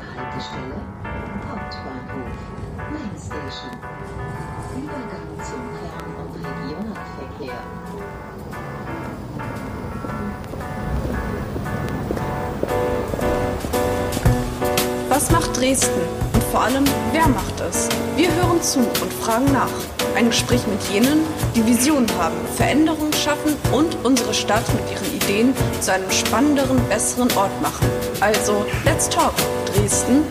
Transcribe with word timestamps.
Haltestelle 0.00 0.76
Hauptbahnhof 1.50 2.38
Main 2.90 3.16
Station. 3.16 3.74
Übergang 4.76 5.28
zum 5.42 5.62
Fern- 5.74 6.14
und 6.18 6.34
Regionalverkehr. 6.36 7.58
Was 15.08 15.30
macht 15.32 15.56
Dresden? 15.56 16.00
Und 16.32 16.44
vor 16.44 16.62
allem, 16.62 16.84
wer 17.12 17.26
macht 17.26 17.60
es? 17.68 17.88
Wir 18.16 18.32
hören 18.34 18.62
zu 18.62 18.78
und 18.78 19.12
fragen 19.12 19.52
nach. 19.52 19.68
Ein 20.14 20.28
Gespräch 20.28 20.64
mit 20.66 20.82
jenen, 20.92 21.20
die 21.54 21.66
Visionen 21.66 22.08
haben, 22.18 22.36
Veränderungen 22.56 23.12
schaffen 23.12 23.56
und 23.72 23.96
unsere 24.04 24.32
Stadt 24.32 24.64
mit 24.74 24.90
ihren 24.90 25.16
Ideen 25.16 25.54
zu 25.80 25.92
einem 25.92 26.10
spannenderen, 26.10 26.78
besseren 26.88 27.30
Ort 27.36 27.62
machen. 27.62 27.88
Also, 28.20 28.64
let's 28.84 29.08
talk, 29.08 29.34
Dresden. 29.68 30.24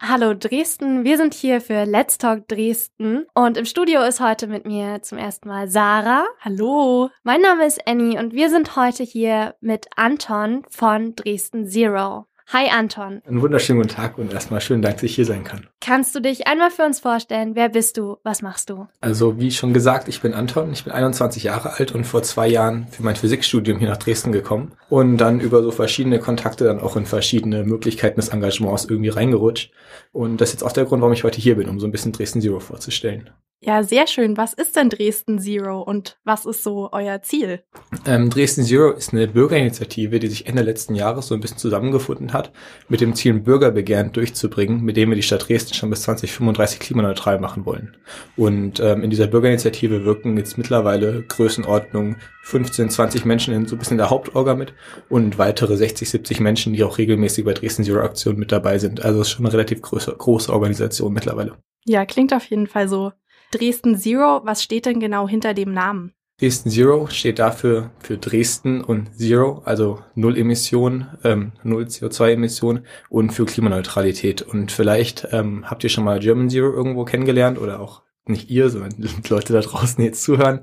Hallo 0.00 0.32
Dresden, 0.32 1.04
wir 1.04 1.18
sind 1.18 1.34
hier 1.34 1.60
für 1.60 1.84
Let's 1.84 2.16
Talk 2.16 2.48
Dresden 2.48 3.26
und 3.34 3.58
im 3.58 3.66
Studio 3.66 4.02
ist 4.02 4.20
heute 4.20 4.46
mit 4.46 4.64
mir 4.64 5.02
zum 5.02 5.18
ersten 5.18 5.48
Mal 5.48 5.68
Sarah. 5.68 6.24
Hallo. 6.40 7.10
Mein 7.22 7.42
Name 7.42 7.66
ist 7.66 7.86
Annie 7.86 8.18
und 8.18 8.32
wir 8.32 8.48
sind 8.48 8.76
heute 8.76 9.02
hier 9.02 9.56
mit 9.60 9.88
Anton 9.94 10.62
von 10.70 11.14
Dresden 11.16 11.68
Zero. 11.68 12.24
Hi 12.48 12.68
Anton. 12.70 13.22
Einen 13.26 13.40
wunderschönen 13.40 13.80
guten 13.80 13.94
Tag 13.94 14.18
und 14.18 14.32
erstmal 14.32 14.60
schönen 14.60 14.82
Dank, 14.82 14.96
dass 14.96 15.04
ich 15.04 15.14
hier 15.14 15.24
sein 15.24 15.44
kann. 15.44 15.66
Kannst 15.80 16.14
du 16.14 16.20
dich 16.20 16.46
einmal 16.46 16.70
für 16.70 16.84
uns 16.84 17.00
vorstellen? 17.00 17.54
Wer 17.54 17.70
bist 17.70 17.96
du? 17.96 18.18
Was 18.22 18.42
machst 18.42 18.70
du? 18.70 18.86
Also 19.00 19.40
wie 19.40 19.50
schon 19.50 19.72
gesagt, 19.72 20.08
ich 20.08 20.20
bin 20.20 20.34
Anton, 20.34 20.70
ich 20.72 20.84
bin 20.84 20.92
21 20.92 21.42
Jahre 21.42 21.72
alt 21.78 21.92
und 21.92 22.04
vor 22.04 22.22
zwei 22.22 22.46
Jahren 22.46 22.86
für 22.88 23.02
mein 23.02 23.16
Physikstudium 23.16 23.78
hier 23.78 23.88
nach 23.88 23.96
Dresden 23.96 24.30
gekommen 24.30 24.72
und 24.90 25.16
dann 25.16 25.40
über 25.40 25.62
so 25.62 25.70
verschiedene 25.70 26.20
Kontakte 26.20 26.64
dann 26.64 26.80
auch 26.80 26.96
in 26.96 27.06
verschiedene 27.06 27.64
Möglichkeiten 27.64 28.20
des 28.20 28.28
Engagements 28.28 28.84
irgendwie 28.84 29.10
reingerutscht. 29.10 29.72
Und 30.12 30.40
das 30.40 30.50
ist 30.50 30.54
jetzt 30.54 30.64
auch 30.64 30.72
der 30.72 30.84
Grund, 30.84 31.00
warum 31.00 31.14
ich 31.14 31.24
heute 31.24 31.40
hier 31.40 31.56
bin, 31.56 31.68
um 31.68 31.80
so 31.80 31.86
ein 31.86 31.92
bisschen 31.92 32.12
Dresden 32.12 32.42
Zero 32.42 32.60
vorzustellen. 32.60 33.30
Ja, 33.66 33.82
sehr 33.82 34.06
schön. 34.06 34.36
Was 34.36 34.52
ist 34.52 34.76
denn 34.76 34.90
Dresden 34.90 35.38
Zero 35.38 35.80
und 35.80 36.18
was 36.22 36.44
ist 36.44 36.62
so 36.62 36.90
euer 36.92 37.22
Ziel? 37.22 37.62
Ähm, 38.04 38.28
Dresden 38.28 38.62
Zero 38.62 38.90
ist 38.90 39.14
eine 39.14 39.26
Bürgerinitiative, 39.26 40.18
die 40.18 40.26
sich 40.26 40.46
Ende 40.46 40.60
letzten 40.60 40.94
Jahres 40.94 41.28
so 41.28 41.34
ein 41.34 41.40
bisschen 41.40 41.56
zusammengefunden 41.56 42.34
hat, 42.34 42.52
mit 42.90 43.00
dem 43.00 43.14
Ziel, 43.14 43.32
Bürgerbegehren 43.32 44.12
durchzubringen, 44.12 44.82
mit 44.82 44.98
dem 44.98 45.08
wir 45.08 45.16
die 45.16 45.22
Stadt 45.22 45.48
Dresden 45.48 45.72
schon 45.72 45.88
bis 45.88 46.02
2035 46.02 46.78
klimaneutral 46.78 47.40
machen 47.40 47.64
wollen. 47.64 47.96
Und 48.36 48.80
ähm, 48.80 49.02
in 49.02 49.08
dieser 49.08 49.28
Bürgerinitiative 49.28 50.04
wirken 50.04 50.36
jetzt 50.36 50.58
mittlerweile 50.58 51.22
Größenordnung 51.22 52.16
15, 52.42 52.90
20 52.90 53.24
Menschen 53.24 53.54
in 53.54 53.66
so 53.66 53.76
ein 53.76 53.78
bisschen 53.78 53.96
der 53.96 54.10
Hauptorga 54.10 54.54
mit 54.54 54.74
und 55.08 55.38
weitere 55.38 55.78
60, 55.78 56.10
70 56.10 56.40
Menschen, 56.40 56.74
die 56.74 56.84
auch 56.84 56.98
regelmäßig 56.98 57.46
bei 57.46 57.54
Dresden 57.54 57.84
Zero 57.84 58.00
Aktionen 58.00 58.38
mit 58.38 58.52
dabei 58.52 58.78
sind. 58.78 59.02
Also 59.02 59.22
es 59.22 59.28
ist 59.28 59.32
schon 59.32 59.46
eine 59.46 59.54
relativ 59.54 59.80
große, 59.80 60.14
große 60.18 60.52
Organisation 60.52 61.14
mittlerweile. 61.14 61.56
Ja, 61.86 62.04
klingt 62.06 62.32
auf 62.34 62.44
jeden 62.46 62.66
Fall 62.66 62.88
so. 62.88 63.12
Dresden 63.54 63.96
Zero, 63.96 64.40
was 64.44 64.62
steht 64.62 64.86
denn 64.86 64.98
genau 64.98 65.28
hinter 65.28 65.54
dem 65.54 65.72
Namen? 65.72 66.12
Dresden 66.40 66.70
Zero 66.70 67.06
steht 67.06 67.38
dafür 67.38 67.92
für 68.00 68.18
Dresden 68.18 68.82
und 68.82 69.16
Zero, 69.16 69.62
also 69.64 70.00
Null 70.16 70.36
Emissionen, 70.36 71.06
ähm, 71.22 71.52
Null 71.62 71.84
CO2-Emissionen 71.84 72.84
und 73.08 73.30
für 73.30 73.44
Klimaneutralität. 73.44 74.42
Und 74.42 74.72
vielleicht 74.72 75.28
ähm, 75.30 75.70
habt 75.70 75.84
ihr 75.84 75.90
schon 75.90 76.02
mal 76.02 76.18
German 76.18 76.50
Zero 76.50 76.72
irgendwo 76.72 77.04
kennengelernt 77.04 77.60
oder 77.60 77.78
auch 77.78 78.02
nicht 78.26 78.50
ihr, 78.50 78.68
sondern 78.70 78.92
Leute 79.28 79.52
da 79.52 79.60
draußen 79.60 80.02
jetzt 80.02 80.24
zuhören. 80.24 80.60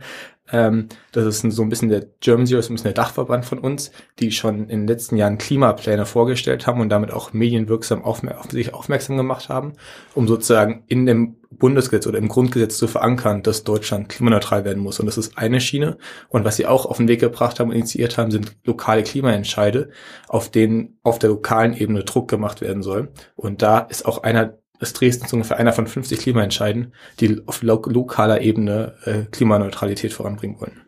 Ähm, 0.51 0.89
das 1.11 1.25
ist 1.25 1.55
so 1.55 1.61
ein 1.61 1.69
bisschen 1.69 1.89
der 1.89 2.05
German 2.19 2.45
Zero, 2.45 2.59
ist 2.59 2.69
ein 2.69 2.75
bisschen 2.75 2.93
der 2.93 3.03
Dachverband 3.03 3.45
von 3.45 3.59
uns, 3.59 3.91
die 4.19 4.31
schon 4.31 4.69
in 4.69 4.81
den 4.81 4.87
letzten 4.87 5.15
Jahren 5.15 5.37
Klimapläne 5.37 6.05
vorgestellt 6.05 6.67
haben 6.67 6.81
und 6.81 6.89
damit 6.89 7.11
auch 7.11 7.33
medienwirksam 7.33 8.03
aufmer 8.03 8.39
auf 8.39 8.51
sich 8.51 8.73
aufmerksam 8.73 9.17
gemacht 9.17 9.49
haben, 9.49 9.73
um 10.13 10.27
sozusagen 10.27 10.83
in 10.87 11.05
dem 11.05 11.37
Bundesgesetz 11.51 12.07
oder 12.07 12.17
im 12.17 12.27
Grundgesetz 12.27 12.77
zu 12.77 12.87
verankern, 12.87 13.43
dass 13.43 13.63
Deutschland 13.63 14.09
klimaneutral 14.09 14.65
werden 14.65 14.81
muss. 14.81 14.99
Und 14.99 15.05
das 15.05 15.17
ist 15.17 15.37
eine 15.37 15.59
Schiene. 15.59 15.97
Und 16.29 16.45
was 16.45 16.55
sie 16.55 16.65
auch 16.65 16.85
auf 16.85 16.97
den 16.97 17.07
Weg 17.07 17.19
gebracht 17.19 17.59
haben 17.59 17.69
und 17.69 17.75
initiiert 17.75 18.17
haben, 18.17 18.31
sind 18.31 18.55
lokale 18.63 19.03
Klimaentscheide, 19.03 19.89
auf 20.27 20.49
denen 20.49 20.97
auf 21.03 21.19
der 21.19 21.29
lokalen 21.29 21.75
Ebene 21.75 22.03
Druck 22.03 22.29
gemacht 22.29 22.61
werden 22.61 22.81
soll. 22.81 23.09
Und 23.35 23.61
da 23.61 23.79
ist 23.79 24.05
auch 24.05 24.23
einer 24.23 24.60
ist 24.81 24.99
Dresden 24.99 25.27
so 25.27 25.37
ungefähr 25.37 25.57
einer 25.57 25.73
von 25.73 25.87
50 25.87 26.19
Klimaentscheiden, 26.19 26.93
die 27.19 27.41
auf 27.45 27.61
lo 27.61 27.81
lokaler 27.85 28.41
Ebene 28.41 28.95
äh, 29.05 29.23
Klimaneutralität 29.31 30.13
voranbringen 30.13 30.59
wollen. 30.59 30.81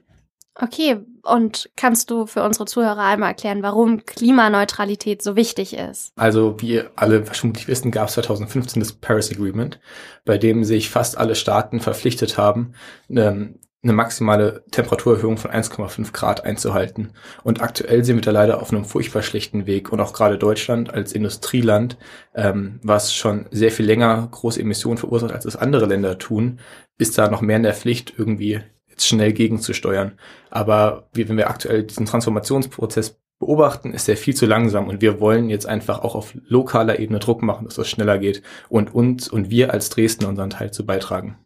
Okay, 0.55 0.99
und 1.23 1.71
kannst 1.75 2.11
du 2.11 2.27
für 2.27 2.43
unsere 2.43 2.65
Zuhörer 2.65 2.99
einmal 2.99 3.29
erklären, 3.29 3.63
warum 3.63 4.05
Klimaneutralität 4.05 5.23
so 5.23 5.35
wichtig 5.35 5.75
ist? 5.75 6.13
Also, 6.15 6.61
wie 6.61 6.83
alle 6.95 7.25
vermutlich 7.25 7.67
wissen, 7.67 7.89
gab 7.89 8.09
es 8.09 8.13
2015 8.15 8.79
das 8.79 8.93
Paris 8.93 9.31
Agreement, 9.31 9.79
bei 10.25 10.37
dem 10.37 10.63
sich 10.63 10.91
fast 10.91 11.17
alle 11.17 11.33
Staaten 11.33 11.79
verpflichtet 11.79 12.37
haben, 12.37 12.73
ähm, 13.09 13.59
eine 13.83 13.93
maximale 13.93 14.63
Temperaturerhöhung 14.71 15.37
von 15.37 15.51
1,5 15.51 16.13
Grad 16.13 16.45
einzuhalten. 16.45 17.11
Und 17.43 17.61
aktuell 17.61 18.05
sind 18.05 18.15
wir 18.15 18.21
da 18.21 18.31
leider 18.31 18.61
auf 18.61 18.71
einem 18.71 18.85
furchtbar 18.85 19.23
schlechten 19.23 19.65
Weg. 19.65 19.91
Und 19.91 19.99
auch 19.99 20.13
gerade 20.13 20.37
Deutschland 20.37 20.93
als 20.93 21.11
Industrieland, 21.11 21.97
ähm, 22.33 22.79
was 22.81 23.13
schon 23.13 23.45
sehr 23.51 23.71
viel 23.71 23.85
länger 23.85 24.27
große 24.31 24.61
Emissionen 24.61 24.97
verursacht, 24.97 25.33
als 25.33 25.45
es 25.45 25.57
andere 25.57 25.85
Länder 25.85 26.17
tun, 26.17 26.59
ist 26.97 27.17
da 27.17 27.29
noch 27.29 27.41
mehr 27.41 27.57
in 27.57 27.63
der 27.63 27.73
Pflicht, 27.73 28.13
irgendwie 28.17 28.61
jetzt 28.87 29.07
schnell 29.07 29.33
gegenzusteuern. 29.33 30.13
Aber 30.49 31.09
wie, 31.13 31.27
wenn 31.27 31.37
wir 31.37 31.49
aktuell 31.49 31.83
diesen 31.83 32.05
Transformationsprozess 32.05 33.19
beobachten, 33.39 33.93
ist 33.93 34.07
der 34.07 34.15
viel 34.15 34.35
zu 34.35 34.45
langsam 34.45 34.87
und 34.87 35.01
wir 35.01 35.19
wollen 35.19 35.49
jetzt 35.49 35.65
einfach 35.65 35.99
auch 35.99 36.15
auf 36.15 36.33
lokaler 36.47 36.99
Ebene 36.99 37.19
Druck 37.19 37.41
machen, 37.41 37.65
dass 37.65 37.75
das 37.75 37.89
schneller 37.89 38.17
geht 38.17 38.41
und 38.69 38.93
uns 38.93 39.27
und 39.27 39.49
wir 39.49 39.73
als 39.73 39.89
Dresden 39.89 40.25
unseren 40.25 40.51
Teil 40.51 40.71
zu 40.71 40.85
beitragen. 40.85 41.37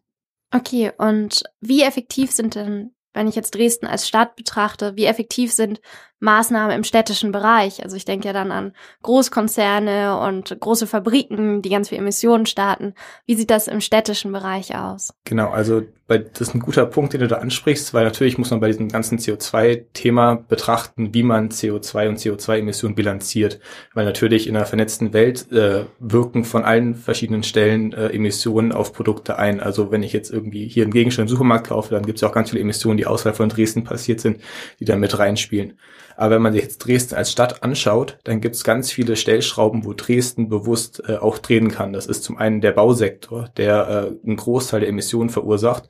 Okay, 0.53 0.91
und 0.97 1.43
wie 1.59 1.83
effektiv 1.83 2.31
sind 2.31 2.55
denn, 2.55 2.95
wenn 3.13 3.27
ich 3.27 3.35
jetzt 3.35 3.55
Dresden 3.55 3.85
als 3.87 4.07
Stadt 4.07 4.35
betrachte, 4.35 4.95
wie 4.95 5.05
effektiv 5.05 5.51
sind 5.51 5.81
Maßnahmen 6.19 6.75
im 6.75 6.83
städtischen 6.83 7.31
Bereich? 7.31 7.83
Also 7.83 7.95
ich 7.95 8.05
denke 8.05 8.27
ja 8.27 8.33
dann 8.33 8.51
an 8.51 8.73
Großkonzerne 9.03 10.19
und 10.19 10.57
große 10.59 10.87
Fabriken, 10.87 11.61
die 11.61 11.69
ganz 11.69 11.89
viel 11.89 11.97
Emissionen 11.97 12.45
starten. 12.45 12.93
Wie 13.25 13.35
sieht 13.35 13.49
das 13.49 13.67
im 13.67 13.81
städtischen 13.81 14.31
Bereich 14.31 14.75
aus? 14.75 15.13
Genau, 15.25 15.49
also 15.49 15.83
bei, 16.07 16.19
das 16.19 16.41
ist 16.41 16.55
ein 16.55 16.61
guter 16.61 16.85
Punkt, 16.85 17.13
den 17.13 17.19
du 17.19 17.27
da 17.27 17.37
ansprichst, 17.37 17.93
weil 17.93 18.05
natürlich 18.05 18.37
muss 18.37 18.49
man 18.49 18.61
bei 18.61 18.67
diesem 18.67 18.87
ganzen 18.87 19.19
CO2-Thema 19.19 20.35
betrachten, 20.35 21.13
wie 21.13 21.23
man 21.23 21.49
CO2 21.49 22.07
und 22.07 22.17
CO2-Emissionen 22.17 22.95
bilanziert. 22.95 23.59
Weil 23.93 24.05
natürlich 24.05 24.47
in 24.47 24.55
einer 24.55 24.65
vernetzten 24.65 25.11
Welt 25.11 25.51
äh, 25.51 25.83
wirken 25.99 26.45
von 26.45 26.63
allen 26.63 26.95
verschiedenen 26.95 27.43
Stellen 27.43 27.91
äh, 27.91 28.07
Emissionen 28.07 28.71
auf 28.71 28.93
Produkte 28.93 29.37
ein. 29.37 29.59
Also 29.59 29.91
wenn 29.91 30.01
ich 30.01 30.13
jetzt 30.13 30.31
irgendwie 30.31 30.67
hier 30.67 30.83
einen 30.83 30.93
Gegenstand 30.93 31.29
im 31.29 31.35
Supermarkt 31.35 31.67
kaufe, 31.67 31.93
dann 31.93 32.05
gibt 32.05 32.17
es 32.17 32.21
ja 32.21 32.29
auch 32.29 32.33
ganz 32.33 32.51
viele 32.51 32.61
Emissionen, 32.61 32.97
die 32.97 33.05
außerhalb 33.05 33.35
von 33.35 33.49
Dresden 33.49 33.83
passiert 33.83 34.21
sind, 34.21 34.39
die 34.79 34.85
da 34.85 34.95
mit 34.95 35.19
reinspielen. 35.19 35.77
Aber 36.17 36.35
wenn 36.35 36.41
man 36.41 36.53
sich 36.53 36.63
jetzt 36.63 36.79
Dresden 36.79 37.15
als 37.15 37.31
Stadt 37.31 37.61
anschaut, 37.61 38.17
dann 38.23 38.41
gibt 38.41 38.55
es 38.55 38.63
ganz 38.63 38.91
viele 38.91 39.15
Stellschrauben, 39.15 39.85
wo 39.85 39.93
Dresden 39.93 40.49
bewusst 40.49 41.03
äh, 41.07 41.17
auch 41.17 41.37
drehen 41.37 41.69
kann. 41.69 41.93
Das 41.93 42.07
ist 42.07 42.23
zum 42.23 42.37
einen 42.37 42.59
der 42.59 42.71
Bausektor, 42.71 43.49
der 43.55 43.87
äh, 43.87 44.27
einen 44.27 44.35
Großteil 44.35 44.79
der 44.79 44.89
Emissionen 44.89 45.29
verursacht. 45.29 45.87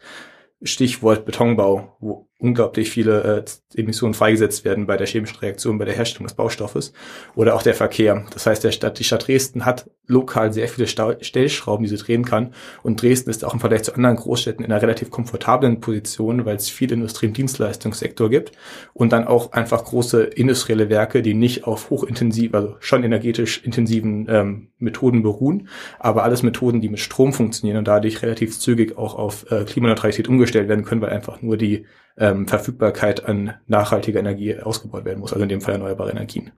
Stichwort 0.62 1.24
Betonbau, 1.26 1.96
wo 2.00 2.27
unglaublich 2.40 2.92
viele 2.92 3.46
äh, 3.74 3.80
Emissionen 3.80 4.14
freigesetzt 4.14 4.64
werden 4.64 4.86
bei 4.86 4.96
der 4.96 5.08
chemischen 5.08 5.40
Reaktion, 5.40 5.80
bei 5.80 5.86
der 5.86 5.96
Herstellung 5.96 6.28
des 6.28 6.36
Baustoffes 6.36 6.94
oder 7.36 7.56
auch 7.56 7.64
der 7.64 7.74
Verkehr. 7.74 8.26
Das 8.32 8.46
heißt, 8.46 8.64
der 8.64 8.72
Stadt, 8.72 9.00
die 9.00 9.04
Stadt 9.04 9.28
Dresden 9.28 9.66
hat 9.66 9.90
lokal 10.06 10.54
sehr 10.54 10.68
viele 10.68 10.88
Stau 10.88 11.14
Stellschrauben, 11.20 11.84
die 11.84 11.90
sie 11.90 11.98
drehen 11.98 12.26
kann. 12.26 12.54
Und 12.84 13.02
Dresden 13.02 13.32
ist 13.32 13.44
auch 13.44 13.54
im 13.54 13.60
Vergleich 13.60 13.84
zu 13.84 13.94
anderen 13.96 14.18
Großstädten 14.18 14.64
in 14.64 14.72
einer 14.72 14.82
relativ 14.82 15.10
komfortablen 15.10 15.82
Position, 15.82 16.46
weil 16.46 16.58
es 16.58 16.70
viel 16.70 16.92
Industrie- 16.92 17.28
und 17.28 17.38
Dienstleistungssektor 17.38 18.30
gibt 18.30 18.52
und 18.94 19.12
dann 19.12 19.26
auch 19.26 19.54
einfach 19.54 19.84
große 19.84 20.24
industrielle 20.24 20.90
Werke, 20.90 21.24
die 21.24 21.34
nicht 21.34 21.66
auf 21.66 21.90
hochintensiv, 21.90 22.54
also 22.54 22.76
schon 22.80 23.04
energetisch 23.04 23.64
intensiven 23.64 24.28
ähm, 24.30 24.68
Methoden 24.78 25.24
beruhen, 25.24 25.70
aber 26.00 26.24
alles 26.24 26.44
Methoden, 26.44 26.82
die 26.82 26.90
mit 26.90 27.00
Strom 27.00 27.34
funktionieren 27.34 27.80
und 27.80 27.88
dadurch 27.88 28.22
relativ 28.22 28.60
zügig 28.60 28.96
auch 28.98 29.16
auf 29.16 29.52
äh, 29.52 29.66
Klimaneutralität 29.66 30.28
umgestellt 30.28 30.70
werden 30.70 30.86
können, 30.86 31.02
weil 31.02 31.10
einfach 31.10 31.42
nur 31.42 31.58
die 31.58 31.86
ähm, 32.18 32.48
Verfügbarkeit 32.48 33.26
an 33.26 33.56
nachhaltiger 33.68 34.20
Energie 34.20 34.60
ausgebaut 34.60 35.06
werden 35.06 35.20
muss, 35.20 35.34
also 35.34 35.44
in 35.44 35.50
dem 35.50 35.62
Fall 35.62 35.76
erneuerbare 35.76 36.12
Energien. 36.12 36.52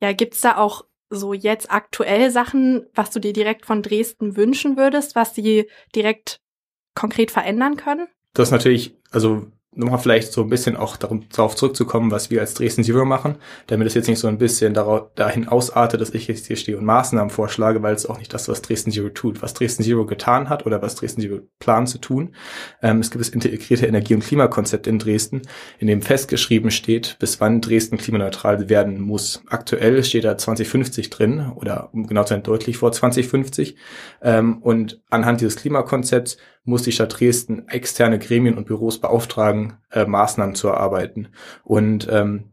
Ja, 0.00 0.12
gibt's 0.12 0.40
da 0.40 0.56
auch 0.56 0.84
so 1.08 1.32
jetzt 1.32 1.70
aktuell 1.70 2.30
Sachen, 2.30 2.86
was 2.94 3.10
du 3.10 3.20
dir 3.20 3.32
direkt 3.32 3.66
von 3.66 3.82
Dresden 3.82 4.36
wünschen 4.36 4.76
würdest, 4.76 5.14
was 5.14 5.34
sie 5.34 5.68
direkt 5.94 6.40
konkret 6.94 7.30
verändern 7.30 7.76
können? 7.76 8.08
Das 8.32 8.48
ist 8.48 8.52
natürlich, 8.52 8.96
also 9.10 9.46
nochmal 9.76 9.98
vielleicht 9.98 10.32
so 10.32 10.42
ein 10.42 10.48
bisschen 10.48 10.76
auch 10.76 10.96
darauf 10.96 11.54
zurückzukommen, 11.54 12.10
was 12.10 12.30
wir 12.30 12.40
als 12.40 12.54
Dresden 12.54 12.82
Zero 12.82 13.04
machen, 13.04 13.36
damit 13.66 13.86
es 13.86 13.94
jetzt 13.94 14.08
nicht 14.08 14.18
so 14.18 14.28
ein 14.28 14.38
bisschen 14.38 14.74
darauf, 14.74 15.14
dahin 15.14 15.48
ausartet, 15.48 16.00
dass 16.00 16.10
ich 16.10 16.26
jetzt 16.28 16.46
hier 16.46 16.56
stehe 16.56 16.78
und 16.78 16.84
Maßnahmen 16.84 17.30
vorschlage, 17.30 17.82
weil 17.82 17.94
es 17.94 18.06
auch 18.06 18.18
nicht 18.18 18.32
das, 18.32 18.48
was 18.48 18.62
Dresden 18.62 18.90
Zero 18.90 19.10
tut. 19.10 19.42
Was 19.42 19.54
Dresden 19.54 19.82
Zero 19.82 20.06
getan 20.06 20.48
hat 20.48 20.66
oder 20.66 20.82
was 20.82 20.94
Dresden 20.94 21.20
Zero 21.20 21.40
plant 21.58 21.88
zu 21.88 21.98
tun. 21.98 22.34
Ähm, 22.82 23.00
es 23.00 23.10
gibt 23.10 23.24
das 23.24 23.28
integrierte 23.28 23.86
Energie- 23.86 24.14
und 24.14 24.24
Klimakonzept 24.24 24.86
in 24.86 24.98
Dresden, 24.98 25.42
in 25.78 25.86
dem 25.86 26.02
festgeschrieben 26.02 26.70
steht, 26.70 27.16
bis 27.18 27.40
wann 27.40 27.60
Dresden 27.60 27.98
klimaneutral 27.98 28.68
werden 28.68 29.00
muss. 29.00 29.42
Aktuell 29.48 30.02
steht 30.04 30.24
da 30.24 30.38
2050 30.38 31.10
drin 31.10 31.52
oder 31.54 31.90
um 31.92 32.06
genau 32.06 32.24
zu 32.24 32.30
sein 32.30 32.42
deutlich 32.42 32.78
vor 32.78 32.92
2050. 32.92 33.76
Ähm, 34.22 34.58
und 34.58 35.00
anhand 35.10 35.40
dieses 35.40 35.56
Klimakonzepts 35.56 36.38
muss 36.66 36.82
die 36.82 36.92
Stadt 36.92 37.18
Dresden 37.18 37.66
externe 37.68 38.18
Gremien 38.18 38.58
und 38.58 38.66
Büros 38.66 39.00
beauftragen, 39.00 39.74
äh, 39.90 40.04
Maßnahmen 40.04 40.54
zu 40.54 40.68
erarbeiten. 40.68 41.28
Und 41.64 42.06
ähm, 42.10 42.50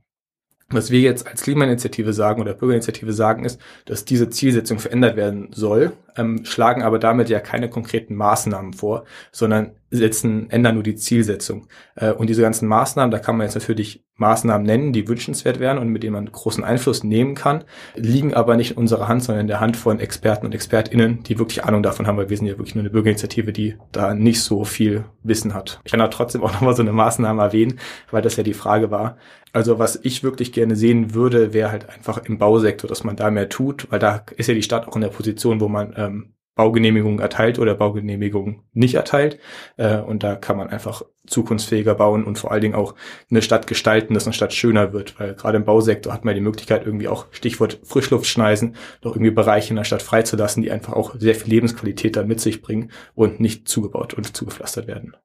was 0.70 0.90
wir 0.90 1.02
jetzt 1.02 1.28
als 1.28 1.44
Klimainitiative 1.44 2.14
sagen 2.14 2.42
oder 2.42 2.54
Bürgerinitiative 2.54 3.14
sagen, 3.14 3.46
ist, 3.46 3.60
dass 3.86 4.06
diese 4.06 4.30
Zielsetzung 4.30 4.80
verändert 4.80 5.16
werden 5.16 5.50
soll, 5.54 5.92
ähm, 6.18 6.46
schlagen 6.46 6.84
aber 6.84 7.00
damit 7.00 7.30
ja 7.30 7.40
keine 7.40 7.70
konkreten 7.70 8.16
Maßnahmen 8.16 8.74
vor, 8.74 9.06
sondern 9.32 9.72
setzen, 9.94 10.50
ändern 10.50 10.76
nur 10.76 10.84
die 10.84 10.96
Zielsetzung. 10.96 11.68
Äh, 11.96 12.12
und 12.12 12.28
diese 12.28 12.42
ganzen 12.42 12.68
Maßnahmen, 12.68 13.12
da 13.12 13.20
kann 13.20 13.38
man 13.38 13.46
jetzt 13.46 13.56
natürlich 13.56 14.04
Maßnahmen 14.16 14.66
nennen, 14.66 14.94
die 14.94 15.08
wünschenswert 15.08 15.60
wären 15.60 15.78
und 15.78 15.90
mit 15.90 16.04
denen 16.04 16.14
man 16.14 16.32
großen 16.32 16.64
Einfluss 16.64 17.04
nehmen 17.04 17.36
kann, 17.36 17.64
liegen 17.96 18.34
aber 18.34 18.56
nicht 18.56 18.72
in 18.72 18.78
unserer 18.78 19.08
Hand, 19.08 19.24
sondern 19.24 19.42
in 19.42 19.48
der 19.48 19.60
Hand 19.60 19.76
von 19.76 20.00
Experten 20.00 20.46
und 20.46 20.54
ExpertInnen, 20.54 21.24
die 21.24 21.40
wirklich 21.40 21.64
Ahnung 21.64 21.82
davon 21.82 22.06
haben, 22.06 22.18
weil 22.18 22.30
wir 22.30 22.38
sind 22.38 22.46
ja 22.46 22.58
wirklich 22.58 22.76
nur 22.76 22.84
eine 22.84 22.92
Bürgerinitiative, 22.92 23.54
die 23.54 23.76
da 23.92 24.14
nicht 24.14 24.42
so 24.42 24.66
viel 24.66 25.06
Wissen 25.24 25.54
hat. 25.54 25.80
Ich 25.84 25.92
kann 25.92 26.00
da 26.00 26.08
trotzdem 26.10 26.44
auch 26.44 26.54
nochmal 26.54 26.76
so 26.76 26.84
eine 26.84 26.94
Maßnahme 26.94 27.42
erwähnen, 27.42 27.80
weil 28.12 28.22
das 28.22 28.36
ja 28.36 28.44
die 28.44 28.54
Frage 28.54 28.92
war. 28.92 29.18
Also 29.52 29.78
was 29.78 30.00
ich 30.02 30.24
wirklich 30.24 30.52
gerne 30.52 30.76
sehen 30.76 31.14
würde, 31.14 31.54
wäre 31.54 31.72
halt 31.72 31.88
einfach 31.90 32.26
im 32.26 32.40
Bausektor, 32.40 32.88
dass 32.88 33.04
man 33.04 33.16
da 33.16 33.30
mehr 33.30 33.50
tut, 33.50 33.88
weil 33.92 34.00
da 34.00 34.24
ist 34.36 34.48
ja 34.48 34.56
die 34.56 34.64
Stadt 34.64 34.88
auch 34.88 34.96
in 34.96 35.02
der 35.02 35.10
Position, 35.10 35.60
wo 35.60 35.68
man 35.68 35.94
ähm, 36.06 36.34
Baugenehmigung 36.56 37.20
erteilt 37.20 37.58
oder 37.58 37.74
Baugenehmigung 37.74 38.64
nicht 38.74 38.94
erteilt. 38.94 39.40
Äh, 39.78 39.98
und 39.98 40.24
da 40.24 40.36
kann 40.36 40.58
man 40.58 40.70
einfach 40.70 41.02
zukunftsfähiger 41.26 41.96
bauen 41.96 42.24
und 42.24 42.38
vor 42.38 42.52
allen 42.52 42.62
Dingen 42.62 42.76
auch 42.76 42.94
eine 43.32 43.42
Stadt 43.42 43.66
gestalten, 43.66 44.14
dass 44.14 44.26
eine 44.26 44.34
Stadt 44.34 44.54
schöner 44.54 44.94
wird. 44.94 45.20
Weil 45.20 45.34
gerade 45.34 45.58
im 45.58 45.66
Bausektor 45.66 46.14
hat 46.14 46.26
man 46.26 46.36
die 46.36 46.42
Möglichkeit, 46.42 46.86
irgendwie 46.86 47.08
auch 47.08 47.26
Stichwort 47.32 47.80
Frischluftschneisen, 47.84 48.76
doch 49.02 49.16
irgendwie 49.16 49.32
Bereiche 49.32 49.72
in 49.72 49.78
der 49.78 49.84
Stadt 49.84 50.04
freizulassen, 50.04 50.62
die 50.62 50.72
einfach 50.72 50.94
auch 50.94 51.16
sehr 51.18 51.36
viel 51.36 51.50
Lebensqualität 51.50 52.16
dann 52.16 52.28
mit 52.28 52.40
sich 52.40 52.62
bringen 52.62 52.92
und 53.16 53.40
nicht 53.40 53.68
zugebaut 53.68 54.14
und 54.14 54.36
zugepflastert 54.36 54.88
werden. 54.88 55.16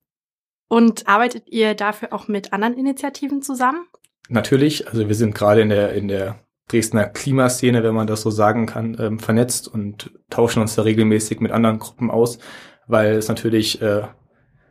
Und 0.68 1.08
arbeitet 1.08 1.48
ihr 1.48 1.74
dafür 1.74 2.12
auch 2.12 2.28
mit 2.28 2.52
anderen 2.52 2.74
Initiativen 2.74 3.42
zusammen? 3.42 3.86
Natürlich, 4.28 4.86
also 4.86 5.08
wir 5.08 5.14
sind 5.14 5.34
gerade 5.34 5.62
in 5.62 5.70
der, 5.70 5.94
in 5.94 6.08
der 6.08 6.38
Dresdner 6.68 7.04
Klimaszene, 7.04 7.82
wenn 7.82 7.94
man 7.94 8.06
das 8.06 8.22
so 8.22 8.30
sagen 8.30 8.66
kann, 8.66 8.96
ähm, 9.00 9.18
vernetzt 9.18 9.68
und 9.68 10.10
tauschen 10.30 10.60
uns 10.60 10.74
da 10.74 10.82
regelmäßig 10.82 11.40
mit 11.40 11.52
anderen 11.52 11.78
Gruppen 11.78 12.10
aus, 12.10 12.38
weil 12.86 13.12
es 13.12 13.28
natürlich 13.28 13.80
äh, 13.82 14.02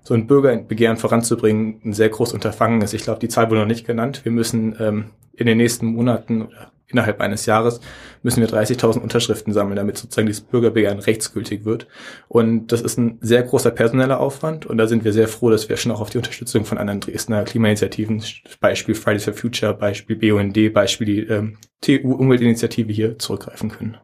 so 0.04 0.14
ein 0.14 0.28
Bürgerbegehren 0.28 0.98
voranzubringen 0.98 1.82
ein 1.84 1.94
sehr 1.94 2.10
großes 2.10 2.36
Unterfangen 2.36 2.82
ist. 2.82 2.94
Ich 2.94 3.04
glaube, 3.04 3.20
die 3.20 3.28
Zahl 3.28 3.50
wurde 3.50 3.62
noch 3.62 3.68
nicht 3.68 3.86
genannt. 3.86 4.22
Wir 4.24 4.32
müssen 4.32 4.76
ähm, 4.80 5.06
in 5.34 5.48
den 5.48 5.58
nächsten 5.58 5.88
Monaten 5.88 6.44
oder 6.44 6.72
innerhalb 6.88 7.20
eines 7.22 7.46
Jahres 7.46 7.82
müssen 8.24 8.42
wir 8.42 8.50
30.000 8.50 9.00
Unterschriften 9.00 9.54
sammeln, 9.54 9.76
damit 9.76 9.98
sozusagen 9.98 10.28
dieses 10.28 10.44
Bürgerbegehren 10.44 11.00
rechtsgültig 11.00 11.66
wird. 11.66 11.88
Und 12.28 12.72
das 12.72 12.82
ist 12.82 12.98
ein 12.98 13.18
sehr 13.22 13.44
großer 13.44 13.72
personeller 13.72 14.20
Aufwand. 14.20 14.66
Und 14.66 14.78
da 14.78 14.88
sind 14.88 15.04
wir 15.04 15.14
sehr 15.14 15.28
froh, 15.28 15.50
dass 15.50 15.70
wir 15.70 15.78
schon 15.78 15.92
auch 15.92 16.02
auf 16.02 16.10
die 16.10 16.18
Unterstützung 16.18 16.66
von 16.66 16.78
anderen 16.78 17.02
Dresdner 17.02 17.44
Klimainitiativen, 17.44 18.24
Beispiel 18.60 18.96
Fridays 18.96 19.26
for 19.26 19.34
Future, 19.34 19.74
Beispiel 19.74 20.16
BUND, 20.16 20.74
Beispiel 20.74 21.08
die 21.08 21.20
ähm, 21.22 21.58
TU-Umweltinitiative 21.82 22.92
hier 22.92 23.20
zurückgreifen 23.20 23.70
können. 23.70 23.98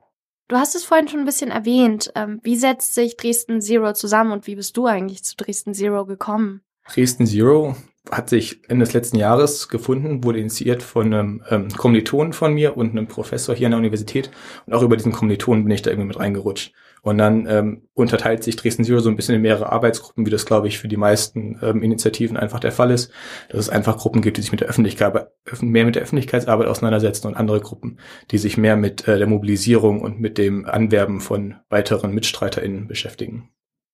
Du 0.50 0.58
hast 0.58 0.76
es 0.76 0.84
vorhin 0.84 1.08
schon 1.08 1.22
ein 1.22 1.26
bisschen 1.26 1.52
erwähnt. 1.52 2.12
Ähm, 2.16 2.40
wie 2.44 2.58
setzt 2.58 2.94
sich 2.96 3.16
Dresden 3.16 3.62
Zero 3.62 3.94
zusammen 3.94 4.34
und 4.34 4.46
wie 4.46 4.56
bist 4.56 4.76
du 4.76 4.86
eigentlich 4.86 5.24
zu 5.24 5.36
Dresden 5.38 5.74
Zero 5.74 6.06
gekommen? 6.06 6.62
Dresden 6.88 7.26
Zero 7.26 7.78
hat 8.12 8.30
sich 8.30 8.60
Ende 8.68 8.86
des 8.86 8.94
letzten 8.94 9.18
Jahres 9.18 9.70
gefunden, 9.70 10.24
wurde 10.24 10.40
initiiert 10.40 10.84
von 10.84 11.14
einem 11.14 11.44
ähm, 11.50 11.70
Kommilitonen 11.70 12.34
von 12.34 12.54
mir 12.54 12.76
und 12.76 12.92
einem 12.92 13.08
Professor 13.08 13.56
hier 13.56 13.68
an 13.68 13.72
der 13.72 13.80
Universität. 13.80 14.30
Und 14.66 14.74
auch 14.74 14.82
über 14.82 14.98
diesen 14.98 15.14
Kommilitonen 15.14 15.64
bin 15.64 15.74
ich 15.74 15.82
da 15.82 15.90
irgendwie 15.90 16.08
mit 16.08 16.20
reingerutscht. 16.20 16.74
Und 17.02 17.18
dann 17.18 17.48
ähm, 17.48 17.82
unterteilt 17.94 18.44
sich 18.44 18.56
Dresden 18.56 18.86
Zero 18.86 19.00
so 19.00 19.10
ein 19.10 19.18
bisschen 19.18 19.36
in 19.36 19.42
mehrere 19.42 19.72
Arbeitsgruppen, 19.72 20.26
wie 20.26 20.30
das, 20.30 20.46
glaube 20.46 20.70
ich, 20.70 20.80
für 20.80 20.88
die 20.88 20.98
meisten 20.98 21.60
ähm, 21.62 21.84
Initiativen 21.84 22.38
einfach 22.38 22.62
der 22.62 22.72
Fall 22.72 22.92
ist. 22.92 23.12
Dass 23.50 23.60
es 23.60 23.70
einfach 23.70 23.98
Gruppen 23.98 24.22
gibt, 24.22 24.38
die 24.38 24.42
sich 24.42 24.52
mit 24.52 24.62
der 24.62 24.70
Öffentlichkeit, 24.70 25.28
mehr 25.62 25.86
mit 25.86 25.96
der 25.96 26.04
Öffentlichkeitsarbeit 26.04 26.68
auseinandersetzen 26.68 27.28
und 27.28 27.36
andere 27.36 27.60
Gruppen, 27.60 28.00
die 28.32 28.38
sich 28.38 28.58
mehr 28.58 28.78
mit 28.78 29.06
äh, 29.08 29.18
der 29.18 29.28
Mobilisierung 29.28 30.02
und 30.02 30.22
mit 30.22 30.38
dem 30.38 30.66
Anwerben 30.66 31.20
von 31.20 31.56
weiteren 31.70 32.14
MitstreiterInnen 32.14 32.88
beschäftigen. 32.88 33.50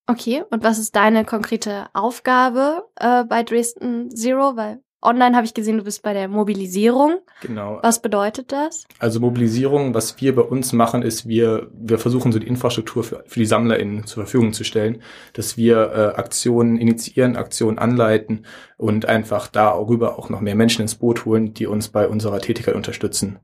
Okay, 0.09 0.43
und 0.49 0.63
was 0.63 0.79
ist 0.79 0.95
deine 0.95 1.23
konkrete 1.23 1.85
Aufgabe 1.93 2.83
äh, 2.95 3.23
bei 3.25 3.43
Dresden 3.43 4.09
Zero? 4.09 4.55
Weil 4.55 4.81
online 5.03 5.35
habe 5.35 5.45
ich 5.45 5.53
gesehen, 5.53 5.77
du 5.77 5.83
bist 5.83 6.01
bei 6.01 6.13
der 6.13 6.27
Mobilisierung. 6.27 7.19
Genau. 7.43 7.77
Was 7.83 8.01
bedeutet 8.01 8.51
das? 8.51 8.85
Also 8.97 9.19
Mobilisierung, 9.19 9.93
was 9.93 10.19
wir 10.19 10.33
bei 10.33 10.41
uns 10.41 10.73
machen, 10.73 11.03
ist, 11.03 11.27
wir, 11.27 11.69
wir 11.73 11.99
versuchen 11.99 12.31
so 12.31 12.39
die 12.39 12.47
Infrastruktur 12.47 13.03
für, 13.03 13.23
für 13.27 13.39
die 13.39 13.45
SammlerInnen 13.45 14.07
zur 14.07 14.23
Verfügung 14.23 14.51
zu 14.51 14.63
stellen, 14.63 15.03
dass 15.33 15.57
wir 15.57 15.91
äh, 15.93 16.19
Aktionen 16.19 16.77
initiieren, 16.77 17.35
Aktionen 17.35 17.77
anleiten 17.77 18.47
und 18.77 19.05
einfach 19.05 19.47
darüber 19.47 20.17
auch 20.17 20.29
noch 20.29 20.41
mehr 20.41 20.55
Menschen 20.55 20.81
ins 20.81 20.95
Boot 20.95 21.25
holen, 21.25 21.53
die 21.53 21.67
uns 21.67 21.89
bei 21.89 22.07
unserer 22.07 22.39
Tätigkeit 22.39 22.73
unterstützen. 22.73 23.37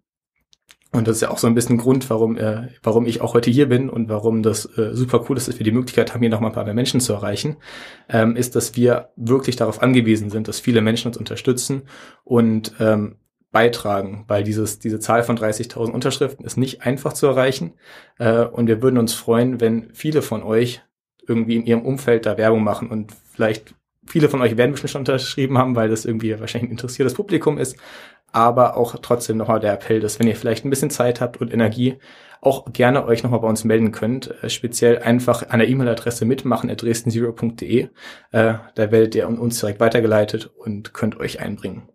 Und 0.96 1.08
das 1.08 1.18
ist 1.18 1.22
ja 1.22 1.30
auch 1.30 1.38
so 1.38 1.48
ein 1.48 1.56
bisschen 1.56 1.78
Grund, 1.78 2.10
warum, 2.10 2.38
äh, 2.38 2.70
warum 2.82 3.06
ich 3.06 3.22
auch 3.22 3.34
heute 3.34 3.52
hier 3.52 3.68
bin 3.68 3.90
und 3.90 4.10
warum 4.10 4.44
das 4.44 4.66
äh, 4.78 4.94
super 4.94 5.26
cool 5.28 5.38
ist, 5.38 5.48
dass 5.48 5.60
wir 5.60 5.64
die 5.64 5.72
Möglichkeit 5.72 6.14
haben, 6.14 6.22
hier 6.22 6.30
noch 6.30 6.40
mal 6.40 6.48
ein 6.48 6.54
paar 6.54 6.66
mehr 6.66 6.74
Menschen 6.74 7.00
zu 7.00 7.14
erreichen, 7.14 7.58
ähm, 8.10 8.36
ist, 8.36 8.56
dass 8.56 8.76
wir 8.76 9.10
wirklich 9.16 9.56
darauf 9.56 9.82
angewiesen 9.82 10.30
sind, 10.30 10.48
dass 10.48 10.60
viele 10.60 10.82
Menschen 10.82 11.10
uns 11.10 11.18
unterstützen 11.18 11.84
und 12.24 12.74
ähm, 12.80 13.18
beitragen, 13.52 14.26
weil 14.28 14.44
dieses, 14.44 14.80
diese 14.80 15.00
Zahl 15.00 15.24
von 15.24 15.38
30.000 15.38 15.92
Unterschriften 15.92 16.46
ist 16.46 16.58
nicht 16.58 16.82
einfach 16.82 17.14
zu 17.14 17.28
erreichen. 17.28 17.74
Äh, 18.18 18.46
und 18.46 18.68
wir 18.68 18.82
würden 18.82 18.98
uns 18.98 19.14
freuen, 19.14 19.62
wenn 19.62 19.94
viele 19.94 20.22
von 20.22 20.44
euch 20.44 20.82
irgendwie 21.28 21.56
in 21.56 21.66
ihrem 21.66 21.82
Umfeld 21.82 22.26
da 22.26 22.38
Werbung 22.38 22.64
machen. 22.64 22.90
Und 22.90 23.14
vielleicht 23.34 23.74
viele 24.06 24.30
von 24.30 24.42
euch 24.42 24.58
werden 24.58 24.72
bestimmt 24.72 24.92
schon 24.92 25.02
unterschrieben 25.02 25.58
haben, 25.58 25.76
weil 25.76 25.90
das 25.90 26.06
irgendwie 26.06 26.38
wahrscheinlich 26.40 26.70
ein 26.70 26.74
interessiertes 26.74 27.14
Publikum 27.14 27.58
ist 27.58 27.78
aber 28.36 28.76
auch 28.76 28.96
trotzdem 29.02 29.38
nochmal 29.38 29.60
der 29.60 29.74
Appell, 29.74 30.00
dass 30.00 30.20
wenn 30.20 30.28
ihr 30.28 30.36
vielleicht 30.36 30.66
ein 30.66 30.70
bisschen 30.70 30.90
Zeit 30.90 31.22
habt 31.22 31.40
und 31.40 31.54
Energie, 31.54 31.98
auch 32.42 32.72
gerne 32.72 33.06
euch 33.06 33.24
nochmal 33.24 33.40
bei 33.40 33.48
uns 33.48 33.64
melden 33.64 33.92
könnt. 33.92 34.44
Äh, 34.44 34.50
speziell 34.50 35.00
einfach 35.00 35.50
an 35.50 35.60
der 35.60 35.70
E-Mail-Adresse 35.70 36.26
mitmachen 36.26 36.70
at 36.70 36.82
dresdenzero.de. 36.82 37.82
Äh, 37.82 37.90
da 38.32 38.92
werdet 38.92 39.16
ihr 39.16 39.28
uns 39.28 39.60
direkt 39.60 39.80
weitergeleitet 39.80 40.48
und 40.48 40.94
könnt 40.94 41.20
euch 41.20 41.40
einbringen. 41.40 41.90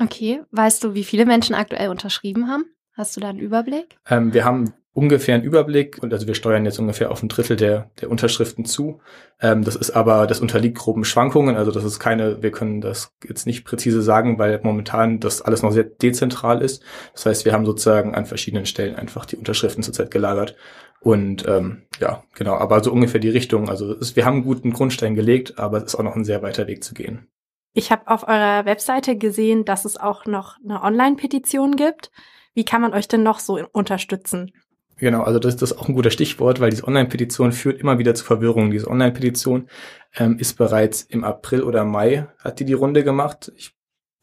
Okay, 0.00 0.42
weißt 0.50 0.84
du, 0.84 0.94
wie 0.94 1.04
viele 1.04 1.26
Menschen 1.26 1.54
aktuell 1.54 1.88
unterschrieben 1.88 2.48
haben? 2.48 2.64
Hast 2.92 3.16
du 3.16 3.20
da 3.20 3.28
einen 3.28 3.38
Überblick? 3.38 3.98
Ähm, 4.08 4.32
wir 4.32 4.44
haben 4.44 4.72
ungefähr 4.96 5.34
einen 5.34 5.44
Überblick 5.44 5.98
und 6.02 6.14
also 6.14 6.26
wir 6.26 6.34
steuern 6.34 6.64
jetzt 6.64 6.78
ungefähr 6.78 7.10
auf 7.10 7.22
ein 7.22 7.28
Drittel 7.28 7.56
der, 7.56 7.90
der 8.00 8.10
Unterschriften 8.10 8.64
zu. 8.64 9.00
Ähm, 9.42 9.62
das 9.62 9.76
ist 9.76 9.90
aber, 9.90 10.26
das 10.26 10.40
unterliegt 10.40 10.78
groben 10.78 11.04
Schwankungen, 11.04 11.54
also 11.54 11.70
das 11.70 11.84
ist 11.84 11.98
keine, 11.98 12.42
wir 12.42 12.50
können 12.50 12.80
das 12.80 13.12
jetzt 13.22 13.46
nicht 13.46 13.66
präzise 13.66 14.00
sagen, 14.00 14.38
weil 14.38 14.58
momentan 14.62 15.20
das 15.20 15.42
alles 15.42 15.62
noch 15.62 15.72
sehr 15.72 15.84
dezentral 15.84 16.62
ist. 16.62 16.82
Das 17.12 17.26
heißt, 17.26 17.44
wir 17.44 17.52
haben 17.52 17.66
sozusagen 17.66 18.14
an 18.14 18.24
verschiedenen 18.24 18.64
Stellen 18.64 18.96
einfach 18.96 19.26
die 19.26 19.36
Unterschriften 19.36 19.82
zurzeit 19.82 20.10
gelagert. 20.10 20.56
Und 21.00 21.46
ähm, 21.46 21.82
ja, 22.00 22.24
genau, 22.34 22.54
aber 22.54 22.82
so 22.82 22.90
ungefähr 22.90 23.20
die 23.20 23.28
Richtung. 23.28 23.68
Also 23.68 23.92
ist, 23.92 24.16
wir 24.16 24.24
haben 24.24 24.36
einen 24.36 24.44
guten 24.44 24.72
Grundstein 24.72 25.14
gelegt, 25.14 25.58
aber 25.58 25.76
es 25.76 25.84
ist 25.84 25.94
auch 25.96 26.04
noch 26.04 26.16
ein 26.16 26.24
sehr 26.24 26.40
weiter 26.42 26.66
Weg 26.68 26.82
zu 26.82 26.94
gehen. 26.94 27.28
Ich 27.74 27.92
habe 27.92 28.08
auf 28.08 28.26
eurer 28.26 28.64
Webseite 28.64 29.18
gesehen, 29.18 29.66
dass 29.66 29.84
es 29.84 29.98
auch 29.98 30.24
noch 30.24 30.56
eine 30.64 30.82
Online-Petition 30.82 31.76
gibt. 31.76 32.10
Wie 32.54 32.64
kann 32.64 32.80
man 32.80 32.94
euch 32.94 33.08
denn 33.08 33.22
noch 33.22 33.40
so 33.40 33.60
unterstützen? 33.72 34.52
Genau, 34.98 35.22
also 35.22 35.38
das, 35.38 35.56
das 35.56 35.72
ist 35.72 35.78
auch 35.78 35.88
ein 35.88 35.94
guter 35.94 36.10
Stichwort, 36.10 36.58
weil 36.58 36.70
diese 36.70 36.86
Online-Petition 36.86 37.52
führt 37.52 37.80
immer 37.80 37.98
wieder 37.98 38.14
zu 38.14 38.24
Verwirrung. 38.24 38.70
Diese 38.70 38.88
Online-Petition 38.88 39.68
ähm, 40.14 40.38
ist 40.38 40.54
bereits 40.56 41.02
im 41.02 41.22
April 41.22 41.62
oder 41.62 41.84
Mai, 41.84 42.28
hat 42.38 42.60
die 42.60 42.64
die 42.64 42.72
Runde 42.72 43.04
gemacht. 43.04 43.52
Ich 43.56 43.76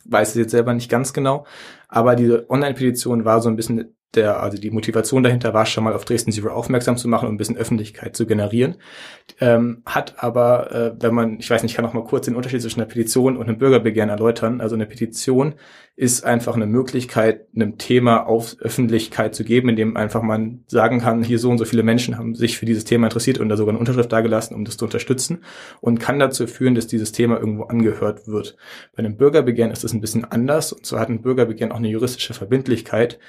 weiß 0.05 0.29
es 0.29 0.35
jetzt 0.35 0.51
selber 0.51 0.73
nicht 0.73 0.89
ganz 0.89 1.13
genau, 1.13 1.45
aber 1.87 2.15
diese 2.15 2.49
Online-Petition 2.49 3.23
war 3.23 3.39
so 3.41 3.49
ein 3.49 3.55
bisschen 3.55 3.95
der, 4.15 4.41
also 4.41 4.57
die 4.57 4.71
Motivation 4.71 5.23
dahinter 5.23 5.53
war 5.53 5.65
schon 5.65 5.83
mal 5.83 5.93
auf 5.93 6.05
Dresden 6.05 6.31
Zero 6.31 6.49
aufmerksam 6.49 6.97
zu 6.97 7.07
machen 7.07 7.27
und 7.27 7.35
ein 7.35 7.37
bisschen 7.37 7.57
Öffentlichkeit 7.57 8.15
zu 8.15 8.25
generieren. 8.25 8.75
Ähm, 9.39 9.81
hat 9.85 10.15
aber, 10.23 10.71
äh, 10.71 10.95
wenn 10.99 11.13
man, 11.13 11.39
ich 11.39 11.49
weiß 11.49 11.63
nicht, 11.63 11.71
ich 11.71 11.75
kann 11.75 11.85
noch 11.85 11.93
mal 11.93 12.03
kurz 12.03 12.25
den 12.25 12.35
Unterschied 12.35 12.61
zwischen 12.61 12.79
einer 12.79 12.89
Petition 12.89 13.37
und 13.37 13.47
einem 13.47 13.57
Bürgerbegehren 13.57 14.09
erläutern. 14.09 14.61
Also 14.61 14.75
eine 14.75 14.85
Petition 14.85 15.55
ist 15.95 16.23
einfach 16.23 16.55
eine 16.55 16.65
Möglichkeit, 16.65 17.45
einem 17.55 17.77
Thema 17.77 18.25
auf 18.25 18.55
Öffentlichkeit 18.59 19.35
zu 19.35 19.43
geben, 19.43 19.69
indem 19.69 19.95
einfach 19.95 20.23
man 20.23 20.63
sagen 20.65 21.01
kann, 21.01 21.23
hier 21.23 21.37
so 21.37 21.51
und 21.51 21.59
so 21.59 21.65
viele 21.65 21.83
Menschen 21.83 22.17
haben 22.17 22.33
sich 22.33 22.57
für 22.57 22.65
dieses 22.65 22.83
Thema 22.83 23.07
interessiert 23.07 23.37
und 23.37 23.47
da 23.49 23.57
sogar 23.57 23.73
eine 23.73 23.79
Unterschrift 23.79 24.11
dagelassen, 24.11 24.55
um 24.55 24.65
das 24.65 24.77
zu 24.77 24.85
unterstützen 24.85 25.43
und 25.81 25.99
kann 25.99 26.17
dazu 26.17 26.47
führen, 26.47 26.73
dass 26.73 26.87
dieses 26.87 27.11
Thema 27.11 27.37
irgendwo 27.37 27.63
angehört 27.65 28.27
wird. 28.27 28.57
Bei 28.95 28.99
einem 28.99 29.17
Bürgerbegehren 29.17 29.71
ist 29.71 29.83
das 29.83 29.93
ein 29.93 30.01
bisschen 30.01 30.25
anders 30.25 30.73
und 30.73 30.83
so 30.83 30.99
hat 30.99 31.09
ein 31.09 31.21
Bürgerbegehren 31.21 31.71
auch 31.71 31.77
eine 31.77 31.89
juristische 31.89 32.33
Verbindlichkeit, 32.33 33.19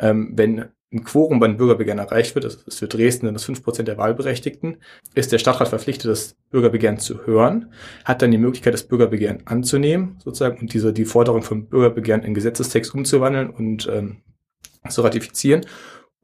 ähm, 0.00 0.32
wenn 0.34 0.66
ein 0.90 1.04
Quorum 1.04 1.38
bei 1.38 1.46
einem 1.46 1.58
Bürgerbegehren 1.58 1.98
erreicht 1.98 2.34
wird, 2.34 2.46
das 2.46 2.54
ist 2.54 2.78
für 2.78 2.88
Dresden 2.88 3.26
dann 3.26 3.34
das 3.34 3.46
5% 3.46 3.82
der 3.82 3.98
Wahlberechtigten, 3.98 4.78
ist 5.14 5.32
der 5.32 5.38
Stadtrat 5.38 5.68
verpflichtet, 5.68 6.10
das 6.10 6.34
Bürgerbegehren 6.50 6.98
zu 6.98 7.26
hören, 7.26 7.72
hat 8.06 8.22
dann 8.22 8.30
die 8.30 8.38
Möglichkeit, 8.38 8.72
das 8.72 8.84
Bürgerbegehren 8.84 9.46
anzunehmen, 9.46 10.16
sozusagen, 10.24 10.58
und 10.58 10.72
diese, 10.72 10.94
die 10.94 11.04
Forderung 11.04 11.42
vom 11.42 11.66
Bürgerbegehren 11.66 12.22
in 12.22 12.32
Gesetzestext 12.32 12.94
umzuwandeln 12.94 13.50
und 13.50 13.86
ähm, 13.92 14.22
zu 14.88 15.02
ratifizieren. 15.02 15.66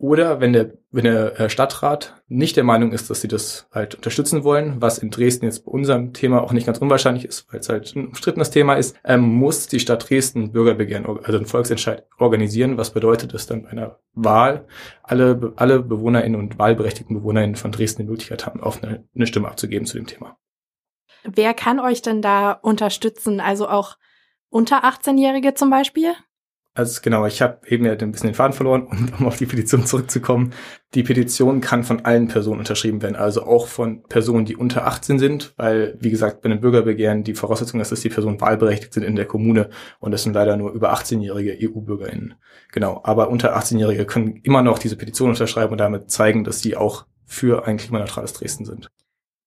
Oder 0.04 0.38
wenn 0.38 0.52
der, 0.52 0.73
wenn 0.90 1.04
der 1.04 1.40
äh, 1.40 1.49
Stadtrat 1.49 2.23
nicht 2.28 2.58
der 2.58 2.64
Meinung 2.64 2.92
ist, 2.92 3.08
dass 3.08 3.23
sie 3.23 3.28
das 3.28 3.70
halt 3.73 3.94
unterstützen 3.94 4.44
wollen, 4.44 4.82
was 4.82 4.99
in 4.99 5.08
Dresden 5.08 5.46
jetzt 5.46 5.64
bei 5.64 5.73
unserem 5.73 6.12
Thema 6.12 6.42
auch 6.42 6.52
nicht 6.52 6.66
ganz 6.66 6.76
unwahrscheinlich 6.76 7.25
ist, 7.25 7.50
weil 7.50 7.61
es 7.61 7.70
halt 7.70 7.96
ein 7.96 8.08
umstrittenes 8.08 8.50
Thema 8.50 8.75
ist, 8.75 8.94
ähm, 9.02 9.23
muss 9.23 9.66
die 9.66 9.80
Stadt 9.80 10.11
Dresden 10.11 10.52
Bürgerbegehren, 10.52 11.06
also 11.06 11.38
einen 11.38 11.46
Volksentscheid 11.46 12.06
organisieren, 12.18 12.76
was 12.76 12.90
bedeutet, 12.90 13.32
dass 13.32 13.46
dann 13.46 13.62
bei 13.62 13.70
einer 13.70 13.99
Wahl 14.12 14.66
alle, 15.02 15.54
alle 15.56 15.80
BewohnerInnen 15.80 16.38
und 16.38 16.58
wahlberechtigten 16.58 17.16
BewohnerInnen 17.16 17.56
von 17.56 17.73
Dresden 17.73 18.02
die 18.02 18.08
Möglichkeit 18.11 18.44
haben, 18.44 18.61
auf 18.61 18.82
eine, 18.82 19.08
eine 19.14 19.26
Stimme 19.26 19.49
abzugeben 19.49 19.87
zu 19.87 19.96
dem 19.96 20.06
Thema. 20.06 20.37
Wer 21.23 21.54
kann 21.54 21.80
euch 21.80 22.02
denn 22.02 22.20
da 22.20 22.52
unterstützen? 22.52 23.40
Also 23.40 23.70
auch 23.70 23.96
unter 24.50 24.84
18-Jährige 24.84 25.54
zum 25.54 25.70
Beispiel? 25.70 26.12
Also 26.76 27.00
genau, 27.02 27.25
ich 27.25 27.40
habe 27.40 27.61
eben 27.69 27.85
ja 27.85 27.93
ein 27.93 28.11
bisschen 28.11 28.31
den 28.31 28.35
Faden 28.35 28.52
verloren, 28.52 29.12
um 29.19 29.26
auf 29.26 29.37
die 29.37 29.47
Petition 29.47 29.87
zurückzukommen. 29.87 30.52
Die 30.95 31.04
Petition 31.04 31.61
kann 31.61 31.85
von 31.85 32.04
allen 32.04 32.26
Personen 32.26 32.59
unterschrieben 32.59 33.00
werden, 33.00 33.14
also 33.14 33.45
auch 33.45 33.69
von 33.69 34.02
Personen, 34.02 34.45
die 34.45 34.57
unter 34.57 34.85
18 34.87 35.21
sind, 35.21 35.54
weil, 35.57 35.97
wie 36.00 36.11
gesagt, 36.11 36.43
bei 36.43 36.50
einem 36.50 36.61
Bürgerbegehren 36.61 37.23
die 37.23 37.35
Voraussetzung 37.35 37.81
ist, 37.81 37.93
dass 37.93 38.00
die 38.00 38.09
Personen 38.09 38.40
wahlberechtigt 38.40 38.93
sind 38.93 39.04
in 39.04 39.14
der 39.14 39.26
Kommune 39.26 39.71
und 40.00 40.11
das 40.11 40.25
sind 40.25 40.35
leider 40.35 40.57
nur 40.57 40.73
über 40.73 40.93
18-jährige 40.93 41.57
EU-BürgerInnen. 41.71 42.35
Genau, 42.73 43.00
aber 43.04 43.28
unter 43.31 43.57
18-Jährige 43.57 44.04
können 44.04 44.40
immer 44.43 44.62
noch 44.62 44.81
diese 44.81 44.97
Petition 44.97 45.31
unterschreiben 45.31 45.73
und 45.73 45.78
damit 45.78 46.11
zeigen, 46.11 46.43
dass 46.43 46.61
sie 46.61 46.76
auch 46.76 47.07
für 47.25 47.66
ein 47.66 47.76
klimaneutrales 47.76 48.33
Dresden 48.33 48.64
sind. 48.64 48.88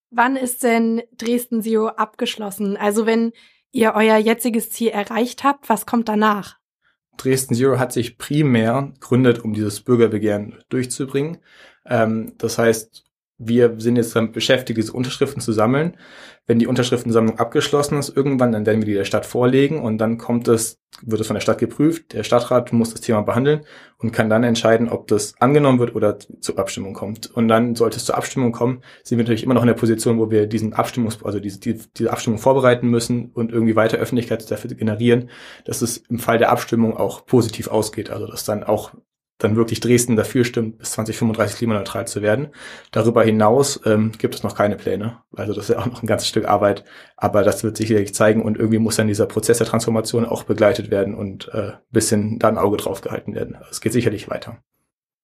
Wann 0.09 0.37
ist 0.37 0.63
denn 0.63 1.01
Dresden 1.17 1.61
Zero 1.61 1.87
abgeschlossen? 1.87 2.77
Also 2.77 3.05
wenn 3.05 3.33
ihr 3.71 3.93
euer 3.95 4.17
jetziges 4.17 4.71
Ziel 4.71 4.89
erreicht 4.89 5.43
habt, 5.43 5.67
was 5.67 5.85
kommt 5.85 6.07
danach? 6.07 6.56
Dresden 7.17 7.55
Zero 7.55 7.79
hat 7.79 7.91
sich 7.93 8.17
primär 8.17 8.93
gründet, 8.99 9.39
um 9.39 9.53
dieses 9.53 9.81
Bürgerbegehren 9.81 10.55
durchzubringen. 10.69 11.37
Ähm, 11.85 12.33
das 12.37 12.57
heißt, 12.57 13.06
wir 13.39 13.75
sind 13.77 13.97
jetzt 13.97 14.15
damit 14.15 14.33
beschäftigt, 14.33 14.77
diese 14.77 14.93
Unterschriften 14.93 15.41
zu 15.41 15.51
sammeln. 15.51 15.95
Wenn 16.47 16.59
die 16.59 16.67
Unterschriftensammlung 16.67 17.37
abgeschlossen 17.37 17.99
ist, 17.99 18.15
irgendwann, 18.15 18.51
dann 18.51 18.65
werden 18.65 18.81
wir 18.81 18.85
die 18.85 18.93
der 18.93 19.03
Stadt 19.03 19.25
vorlegen 19.25 19.79
und 19.79 19.99
dann 19.99 20.17
kommt 20.17 20.47
es, 20.47 20.79
wird 21.01 21.21
es 21.21 21.27
von 21.27 21.35
der 21.35 21.41
Stadt 21.41 21.59
geprüft. 21.59 22.13
Der 22.13 22.23
Stadtrat 22.23 22.73
muss 22.73 22.91
das 22.91 23.01
Thema 23.01 23.21
behandeln 23.21 23.61
und 23.99 24.11
kann 24.11 24.29
dann 24.29 24.43
entscheiden, 24.43 24.89
ob 24.89 25.07
das 25.07 25.35
angenommen 25.39 25.77
wird 25.79 25.93
oder 25.93 26.17
zur 26.17 26.57
Abstimmung 26.57 26.93
kommt. 26.93 27.29
Und 27.29 27.47
dann 27.47 27.75
sollte 27.75 27.97
es 27.97 28.05
zur 28.05 28.17
Abstimmung 28.17 28.53
kommen, 28.53 28.81
sind 29.03 29.17
wir 29.17 29.23
natürlich 29.23 29.43
immer 29.43 29.53
noch 29.53 29.63
in 29.63 29.67
der 29.67 29.75
Position, 29.75 30.17
wo 30.17 30.31
wir 30.31 30.47
diesen 30.47 30.73
Abstimmungs, 30.73 31.23
also 31.23 31.39
diese, 31.39 31.59
die, 31.59 31.79
diese 31.95 32.11
Abstimmung 32.11 32.39
vorbereiten 32.39 32.87
müssen 32.87 33.29
und 33.33 33.51
irgendwie 33.51 33.75
weiter 33.75 33.97
Öffentlichkeit 33.97 34.49
dafür 34.49 34.73
generieren, 34.73 35.29
dass 35.65 35.83
es 35.83 35.97
im 35.97 36.17
Fall 36.17 36.39
der 36.39 36.49
Abstimmung 36.49 36.97
auch 36.97 37.25
positiv 37.25 37.67
ausgeht. 37.67 38.09
Also 38.09 38.25
dass 38.25 38.45
dann 38.45 38.63
auch 38.63 38.93
dann 39.37 39.55
wirklich 39.55 39.79
Dresden 39.79 40.15
dafür 40.15 40.43
stimmt, 40.45 40.79
bis 40.79 40.91
2035 40.91 41.57
klimaneutral 41.57 42.07
zu 42.07 42.21
werden. 42.21 42.49
Darüber 42.91 43.23
hinaus 43.23 43.79
ähm, 43.85 44.11
gibt 44.17 44.35
es 44.35 44.43
noch 44.43 44.55
keine 44.55 44.75
Pläne. 44.75 45.19
Also 45.35 45.53
das 45.53 45.65
ist 45.65 45.75
ja 45.75 45.81
auch 45.81 45.85
noch 45.85 46.01
ein 46.01 46.07
ganzes 46.07 46.27
Stück 46.27 46.47
Arbeit, 46.47 46.83
aber 47.15 47.43
das 47.43 47.63
wird 47.63 47.77
sich 47.77 47.87
sicherlich 47.87 48.15
zeigen 48.15 48.41
und 48.41 48.57
irgendwie 48.57 48.79
muss 48.79 48.95
dann 48.95 49.07
dieser 49.07 49.27
Prozess 49.27 49.59
der 49.59 49.67
Transformation 49.67 50.25
auch 50.25 50.43
begleitet 50.43 50.89
werden 50.89 51.13
und 51.13 51.49
äh, 51.53 51.73
bisschen 51.91 52.39
da 52.39 52.47
ein 52.47 52.57
Auge 52.57 52.77
drauf 52.77 53.01
gehalten 53.01 53.35
werden. 53.35 53.55
Also 53.55 53.69
es 53.71 53.81
geht 53.81 53.93
sicherlich 53.93 54.29
weiter. 54.29 54.57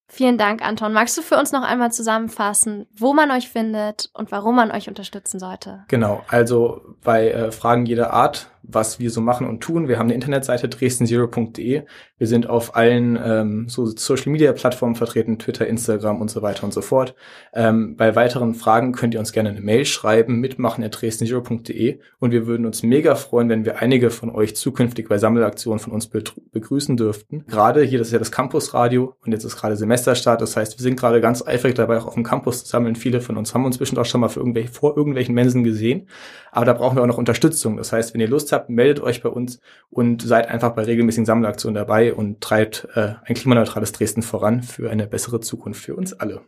Vielen 0.08 0.38
Dank, 0.38 0.63
Anton. 0.63 0.93
Magst 0.93 1.17
du 1.17 1.24
für 1.24 1.38
uns 1.38 1.51
noch 1.51 1.63
einmal 1.63 1.91
zusammenfassen, 1.91 2.86
wo 2.96 3.13
man 3.13 3.32
euch 3.32 3.50
findet 3.50 4.12
und 4.13 4.32
warum 4.32 4.55
man 4.55 4.70
euch 4.70 4.88
unterstützen 4.88 5.39
sollte? 5.39 5.86
Genau, 5.88 6.24
also 6.27 6.82
bei 7.03 7.32
äh, 7.32 7.51
Fragen 7.51 7.88
jeder 7.88 8.13
Art 8.13 8.51
was 8.63 9.00
wir 9.00 9.12
so 9.12 9.22
machen 9.22 9.48
und 9.48 9.62
tun. 9.62 9.88
Wir 9.88 10.00
haben 10.00 10.08
eine 10.08 10.13
Internetseite 10.15 10.70
dresdenzero.de. 10.70 11.84
Wir 12.17 12.27
sind 12.27 12.50
auf 12.50 12.75
allen 12.75 13.20
ähm, 13.24 13.70
so 13.70 13.86
Social 13.86 14.32
Media 14.32 14.53
Plattformen 14.53 14.96
vertreten, 14.96 15.38
Twitter, 15.38 15.67
Instagram 15.67 16.22
und 16.22 16.32
so 16.32 16.41
weiter 16.41 16.63
und 16.63 16.74
so 16.74 16.82
fort. 16.82 17.15
Ähm, 17.53 17.98
bei 17.98 18.15
weiteren 18.15 18.55
Fragen 18.55 18.93
könnt 18.93 19.13
ihr 19.13 19.20
uns 19.20 19.34
gerne 19.34 19.50
eine 19.50 19.62
Mail 19.62 19.86
schreiben, 19.86 20.39
mitmachen 20.39 20.84
at 20.84 21.01
dresdenzero.de 21.01 22.00
und 22.20 22.32
wir 22.32 22.48
würden 22.48 22.65
uns 22.65 22.84
mega 22.84 23.15
freuen, 23.15 23.50
wenn 23.50 23.65
wir 23.65 23.79
einige 23.79 24.10
von 24.10 24.29
euch 24.29 24.55
zukünftig 24.55 25.10
bei 25.10 25.17
Sammelaktionen 25.17 25.79
von 25.79 25.91
uns 25.91 26.08
begrüßen 26.08 26.96
dürften. 26.96 27.46
Gerade 27.48 27.84
hier, 27.84 28.00
das 28.00 28.08
ist 28.08 28.13
ja 28.13 28.20
das 28.20 28.32
Campusradio 28.32 29.15
und 29.25 29.34
jetzt 29.34 29.43
ist 29.43 29.58
gerade 29.58 29.75
Semesterstart. 29.75 30.41
Das 30.41 30.55
heißt, 30.55 30.79
wir 30.79 30.84
sind 30.84 30.98
gerade 30.98 31.20
ganz 31.20 31.46
eifrig 31.46 31.75
dabei, 31.75 31.98
auch 31.98 32.08
auf 32.08 32.13
dem 32.13 32.24
Campus 32.24 32.63
zu 32.63 32.70
sammeln. 32.70 32.96
Viele 32.96 33.20
von 33.20 33.38
uns 33.38 33.53
haben 33.53 33.65
uns 33.65 33.79
auch 33.98 34.05
schon 34.05 34.22
mal 34.22 34.29
für 34.29 34.39
irgendwelche, 34.39 34.70
vor 34.72 34.96
irgendwelchen 34.96 35.36
Mensen 35.36 35.63
gesehen. 35.63 36.08
Aber 36.53 36.65
da 36.65 36.74
brauchen 36.74 36.95
wir 36.95 37.01
auch 37.01 37.07
noch 37.07 37.17
Unterstützung. 37.17 37.77
Das 37.77 37.91
heißt, 37.91 38.13
wenn 38.13 38.22
ihr 38.22 38.27
Lust 38.27 38.51
habt, 38.51 38.69
meldet 38.69 39.03
euch 39.03 39.24
bei 39.24 39.29
uns 39.29 39.60
und 39.89 40.22
seid 40.22 40.50
einfach 40.50 40.75
bei 40.75 40.83
regelmäßigen 40.83 41.25
Sammlaktionen 41.25 41.74
dabei 41.74 42.13
und 42.13 42.41
treibt 42.41 42.88
äh, 42.93 43.15
ein 43.25 43.33
klimaneutrales 43.33 43.91
Dresden 43.91 44.22
voran 44.22 44.62
für 44.62 44.91
eine 44.91 45.07
bessere 45.07 45.39
Zukunft 45.39 45.83
für 45.83 45.95
uns 45.95 46.13
alle. 46.13 46.41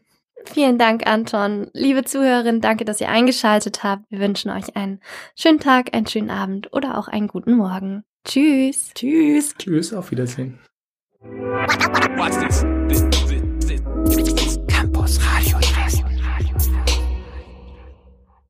Vielen 0.46 0.78
Dank, 0.78 1.08
Anton. 1.08 1.72
Liebe 1.74 2.04
Zuhörerinnen, 2.04 2.62
danke, 2.62 2.86
dass 2.86 3.02
ihr 3.02 3.10
eingeschaltet 3.10 3.84
habt. 3.84 4.04
Wir 4.10 4.20
wünschen 4.20 4.52
euch 4.52 4.76
einen 4.76 5.00
schönen 5.36 5.60
Tag, 5.60 5.96
einen 5.96 6.06
schönen 6.06 6.30
Abend 6.30 6.72
oder 6.72 7.00
auch 7.00 7.08
einen 7.08 7.28
guten 7.28 7.56
Morgen. 7.56 8.04
Tschüss. 8.26 8.92
Tschüss. 8.94 9.56
Tschüss, 9.58 9.92
auf 9.92 10.12
Wiedersehen. 10.12 10.60
Watch 11.20 12.38
this. 12.40 12.64
This, 12.88 13.04
this, 13.10 14.34
this. 14.34 14.45